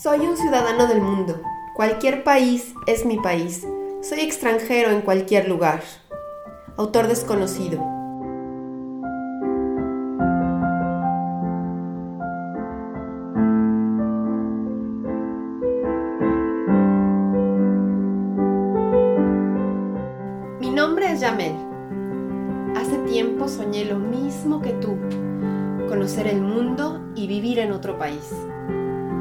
[0.00, 1.42] Soy un ciudadano del mundo.
[1.74, 3.66] Cualquier país es mi país.
[4.00, 5.82] Soy extranjero en cualquier lugar.
[6.76, 7.80] Autor desconocido.
[20.60, 21.56] Mi nombre es Yamel.
[22.76, 24.96] Hace tiempo soñé lo mismo que tú,
[25.88, 28.32] conocer el mundo y vivir en otro país.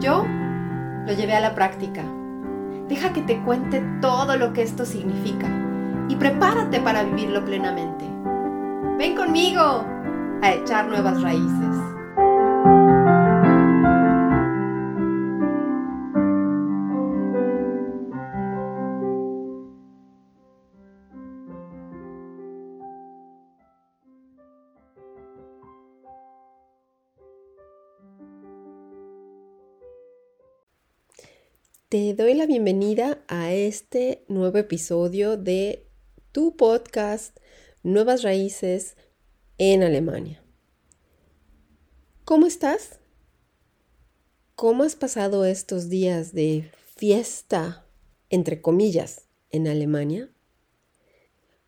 [0.00, 0.24] Yo
[1.06, 2.02] lo llevé a la práctica.
[2.88, 5.48] Deja que te cuente todo lo que esto significa
[6.08, 8.04] y prepárate para vivirlo plenamente.
[8.98, 9.84] Ven conmigo
[10.42, 11.81] a echar nuevas raíces.
[31.92, 35.84] Te doy la bienvenida a este nuevo episodio de
[36.32, 37.36] tu podcast
[37.82, 38.96] Nuevas Raíces
[39.58, 40.42] en Alemania.
[42.24, 42.98] ¿Cómo estás?
[44.54, 47.84] ¿Cómo has pasado estos días de fiesta,
[48.30, 50.30] entre comillas, en Alemania?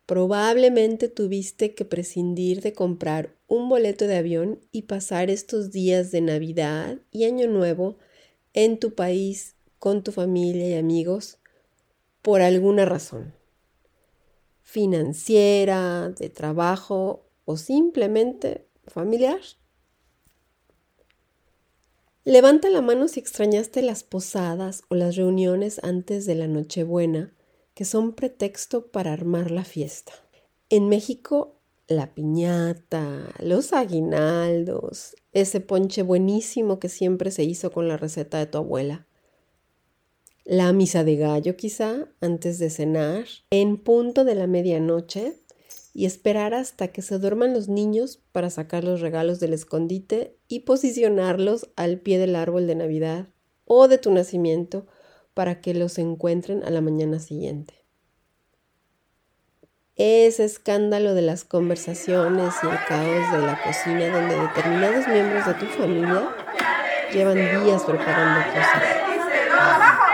[0.07, 6.21] Probablemente tuviste que prescindir de comprar un boleto de avión y pasar estos días de
[6.21, 7.99] Navidad y Año Nuevo
[8.53, 9.54] en tu país
[9.85, 11.37] con tu familia y amigos
[12.23, 13.35] por alguna razón,
[14.63, 19.39] financiera, de trabajo o simplemente familiar.
[22.23, 27.35] Levanta la mano si extrañaste las posadas o las reuniones antes de la Nochebuena,
[27.75, 30.13] que son pretexto para armar la fiesta.
[30.69, 37.97] En México, la piñata, los aguinaldos, ese ponche buenísimo que siempre se hizo con la
[37.97, 39.05] receta de tu abuela
[40.45, 45.33] la misa de gallo quizá antes de cenar, en punto de la medianoche,
[45.91, 50.61] y esperar hasta que se duerman los niños para sacar los regalos del escondite y
[50.61, 53.27] posicionarlos al pie del árbol de Navidad
[53.63, 54.85] o de tu nacimiento
[55.33, 57.85] para que los encuentren a la mañana siguiente.
[59.95, 65.53] Ese escándalo de las conversaciones y el caos de la cocina donde determinados miembros de
[65.53, 66.29] tu familia
[67.13, 70.04] llevan días preparando cosas.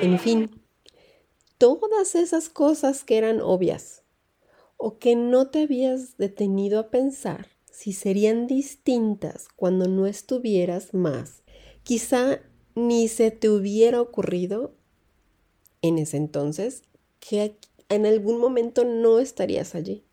[0.00, 0.50] En fin,
[1.58, 4.02] todas esas cosas que eran obvias
[4.76, 11.42] o que no te habías detenido a pensar si serían distintas cuando no estuvieras más,
[11.82, 12.40] quizá
[12.74, 14.74] ni se te hubiera ocurrido
[15.82, 16.82] en ese entonces
[17.20, 17.56] que
[17.88, 20.04] en algún momento no estarías allí.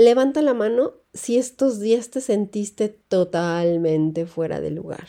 [0.00, 5.08] Levanta la mano si estos días te sentiste totalmente fuera de lugar.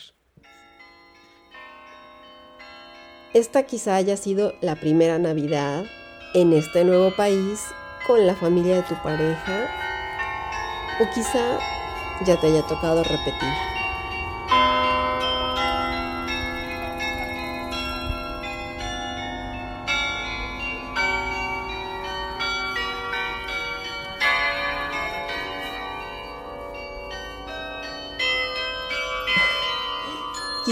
[3.32, 5.84] Esta quizá haya sido la primera Navidad
[6.34, 7.60] en este nuevo país
[8.08, 9.70] con la familia de tu pareja
[11.00, 11.60] o quizá
[12.26, 13.79] ya te haya tocado repetir.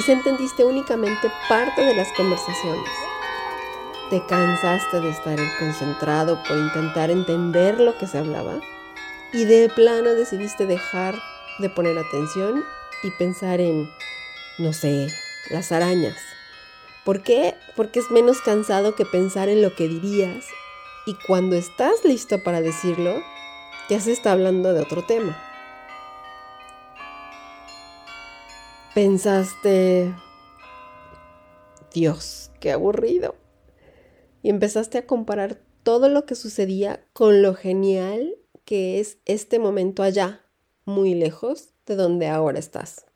[0.08, 2.88] Quizá entendiste únicamente parte de las conversaciones.
[4.08, 8.58] Te cansaste de estar concentrado por intentar entender lo que se hablaba
[9.34, 11.14] y de plano decidiste dejar
[11.58, 12.64] de poner atención
[13.02, 13.92] y pensar en,
[14.56, 15.08] no sé,
[15.50, 16.16] las arañas.
[17.04, 17.54] ¿Por qué?
[17.76, 20.47] Porque es menos cansado que pensar en lo que dirías
[21.04, 23.22] y cuando estás listo para decirlo,
[23.91, 25.47] ya se está hablando de otro tema.
[28.98, 30.12] Pensaste,
[31.94, 33.36] Dios, qué aburrido.
[34.42, 38.34] Y empezaste a comparar todo lo que sucedía con lo genial
[38.65, 40.45] que es este momento allá,
[40.84, 43.06] muy lejos de donde ahora estás.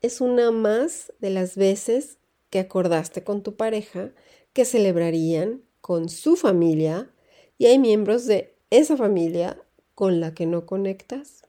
[0.00, 2.18] Es una más de las veces
[2.50, 4.12] que acordaste con tu pareja
[4.52, 7.10] que celebrarían con su familia
[7.58, 9.60] y hay miembros de esa familia
[9.96, 11.42] con la que no conectas.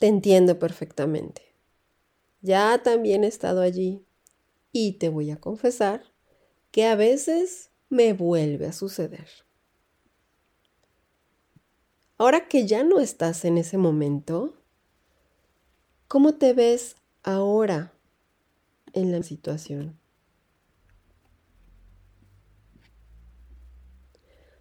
[0.00, 1.42] Te entiendo perfectamente.
[2.40, 4.06] Ya también he estado allí
[4.72, 6.02] y te voy a confesar
[6.70, 9.28] que a veces me vuelve a suceder.
[12.16, 14.54] Ahora que ya no estás en ese momento,
[16.08, 17.92] ¿cómo te ves ahora
[18.94, 20.00] en la situación?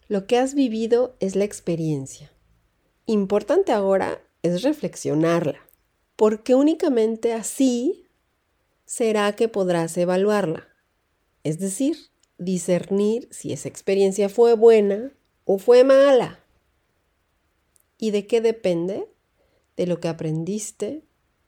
[0.10, 2.30] Lo que has vivido es la experiencia
[3.06, 5.60] importante ahora es reflexionarla,
[6.16, 8.08] porque únicamente así
[8.86, 10.68] será que podrás evaluarla,
[11.44, 11.98] es decir,
[12.38, 15.14] discernir si esa experiencia fue buena
[15.46, 16.44] o fue mala.
[17.98, 19.08] ¿Y de qué depende?
[19.76, 21.04] De lo que aprendiste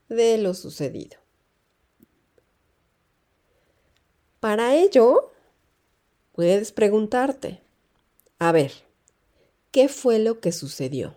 [0.10, 1.18] de lo sucedido.
[4.42, 5.32] Para ello,
[6.34, 7.62] puedes preguntarte,
[8.40, 8.74] a ver,
[9.72, 11.16] ¿qué fue lo que sucedió?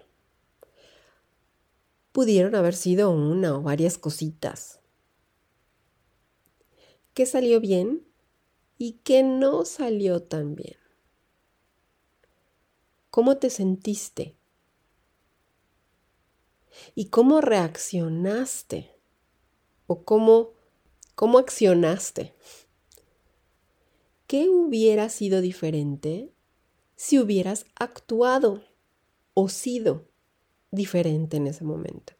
[2.14, 4.78] Pudieron haber sido una o varias cositas.
[7.12, 8.06] ¿Qué salió bien
[8.78, 10.76] y qué no salió tan bien?
[13.10, 14.36] ¿Cómo te sentiste?
[16.94, 18.92] ¿Y cómo reaccionaste?
[19.88, 20.52] ¿O cómo,
[21.16, 22.32] cómo accionaste?
[24.28, 26.32] ¿Qué hubiera sido diferente
[26.94, 28.62] si hubieras actuado
[29.34, 30.13] o sido
[30.74, 32.14] diferente en ese momento?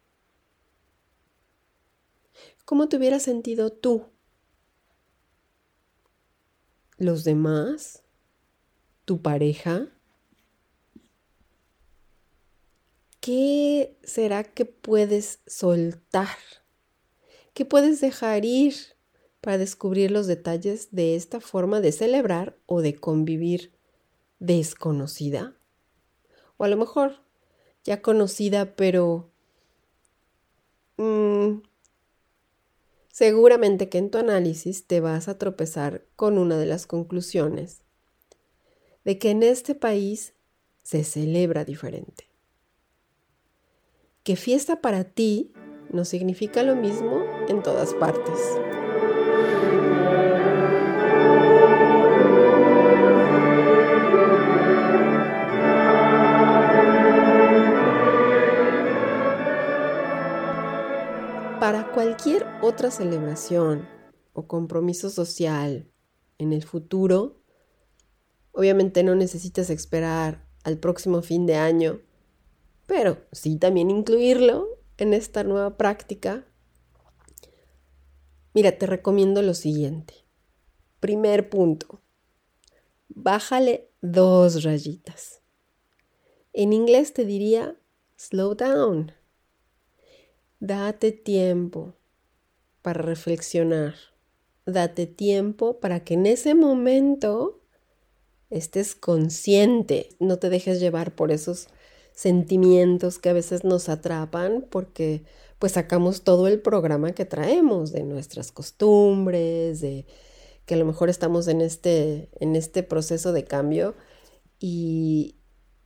[2.64, 4.06] ¿Cómo te hubieras sentido tú?
[6.96, 8.02] ¿Los demás?
[9.04, 9.88] ¿Tu pareja?
[13.20, 16.36] ¿Qué será que puedes soltar?
[17.52, 18.74] ¿Qué puedes dejar ir
[19.40, 23.72] para descubrir los detalles de esta forma de celebrar o de convivir
[24.38, 25.56] desconocida?
[26.56, 27.22] O a lo mejor
[27.84, 29.30] ya conocida, pero
[30.96, 31.58] mm,
[33.12, 37.82] seguramente que en tu análisis te vas a tropezar con una de las conclusiones
[39.04, 40.34] de que en este país
[40.82, 42.28] se celebra diferente.
[44.22, 45.52] Que fiesta para ti
[45.90, 48.40] no significa lo mismo en todas partes.
[62.04, 63.88] Cualquier otra celebración
[64.34, 65.90] o compromiso social
[66.36, 67.40] en el futuro,
[68.52, 72.02] obviamente no necesitas esperar al próximo fin de año,
[72.84, 74.68] pero sí también incluirlo
[74.98, 76.46] en esta nueva práctica.
[78.52, 80.26] Mira, te recomiendo lo siguiente.
[81.00, 82.02] Primer punto,
[83.08, 85.40] bájale dos rayitas.
[86.52, 87.80] En inglés te diría
[88.18, 89.23] slow down.
[90.66, 91.92] Date tiempo
[92.80, 93.96] para reflexionar.
[94.64, 97.60] Date tiempo para que en ese momento
[98.48, 100.08] estés consciente.
[100.20, 101.68] No te dejes llevar por esos
[102.14, 105.24] sentimientos que a veces nos atrapan porque
[105.58, 110.06] pues sacamos todo el programa que traemos de nuestras costumbres, de
[110.64, 113.96] que a lo mejor estamos en este, en este proceso de cambio
[114.58, 115.36] y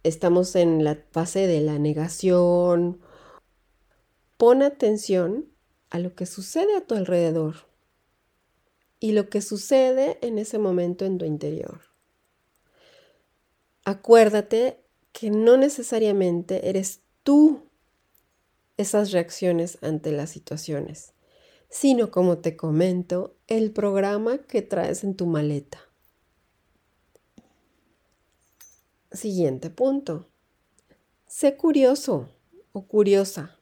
[0.04, 3.00] estamos en la fase de la negación
[4.38, 5.49] Pon atención
[5.90, 7.67] a lo que sucede a tu alrededor
[9.00, 11.81] y lo que sucede en ese momento en tu interior.
[13.85, 14.81] Acuérdate
[15.11, 17.64] que no necesariamente eres tú
[18.76, 21.14] esas reacciones ante las situaciones,
[21.69, 25.81] sino como te comento, el programa que traes en tu maleta.
[29.11, 30.28] Siguiente punto.
[31.26, 32.28] Sé curioso
[32.71, 33.58] o curiosa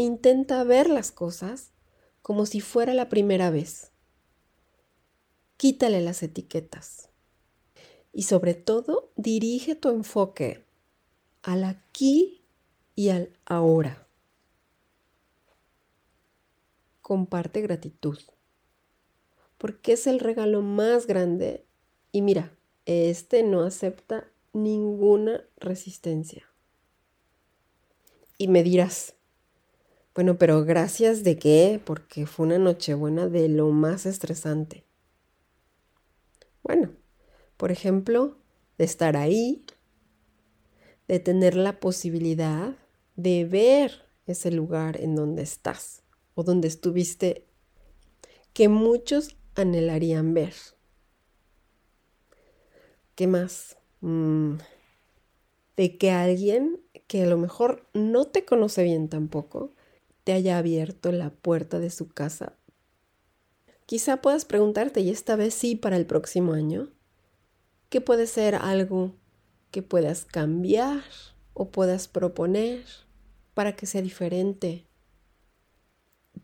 [0.00, 1.72] Intenta ver las cosas
[2.22, 3.90] como si fuera la primera vez.
[5.58, 7.10] Quítale las etiquetas.
[8.10, 10.64] Y sobre todo, dirige tu enfoque
[11.42, 12.40] al aquí
[12.96, 14.06] y al ahora.
[17.02, 18.18] Comparte gratitud,
[19.58, 21.66] porque es el regalo más grande
[22.10, 26.46] y mira, este no acepta ninguna resistencia.
[28.38, 29.19] Y me dirás,
[30.20, 31.80] bueno, pero gracias de qué?
[31.82, 34.84] Porque fue una nochebuena de lo más estresante.
[36.62, 36.90] Bueno,
[37.56, 38.36] por ejemplo,
[38.76, 39.64] de estar ahí,
[41.08, 42.76] de tener la posibilidad
[43.16, 46.02] de ver ese lugar en donde estás
[46.34, 47.46] o donde estuviste
[48.52, 50.52] que muchos anhelarían ver.
[53.14, 53.78] ¿Qué más?
[54.02, 54.56] Mm,
[55.78, 59.72] de que alguien que a lo mejor no te conoce bien tampoco,
[60.24, 62.56] te haya abierto la puerta de su casa.
[63.86, 66.90] Quizá puedas preguntarte, y esta vez sí para el próximo año,
[67.88, 69.16] ¿qué puede ser algo
[69.70, 71.02] que puedas cambiar
[71.54, 72.84] o puedas proponer
[73.54, 74.86] para que sea diferente?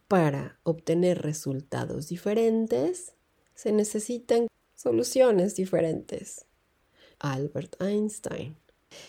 [0.08, 3.14] Para obtener resultados diferentes
[3.54, 6.46] se necesitan soluciones diferentes.
[7.18, 8.56] Albert Einstein.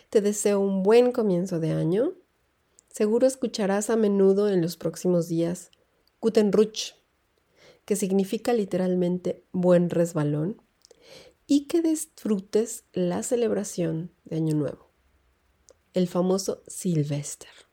[0.10, 2.14] Te deseo un buen comienzo de año
[2.98, 5.70] Seguro escucharás a menudo en los próximos días
[6.20, 6.52] Guten
[7.86, 10.64] que significa literalmente buen resbalón,
[11.46, 14.90] y que disfrutes la celebración de Año Nuevo,
[15.94, 17.67] el famoso Silvester.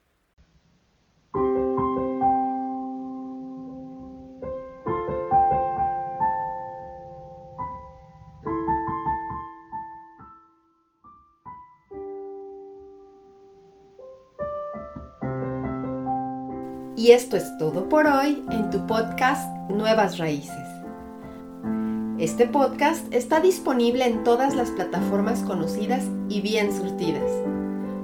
[17.05, 20.65] Y esto es todo por hoy en tu podcast Nuevas Raíces.
[22.17, 27.31] Este podcast está disponible en todas las plataformas conocidas y bien surtidas.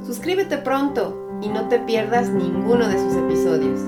[0.05, 3.79] Suscríbete pronto y no te pierdas ninguno de sus episodios.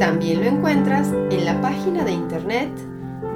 [0.00, 2.72] También lo encuentras en la página de internet